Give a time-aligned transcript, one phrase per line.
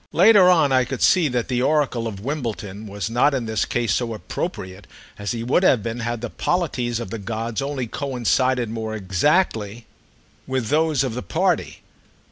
[0.13, 3.93] Later on I could see that the oracle of Wimbledon was not in this case
[3.93, 4.87] so appropriate
[5.19, 9.85] as he would have been had the polities of the gods only coincided more exactly
[10.47, 11.81] with those of the party.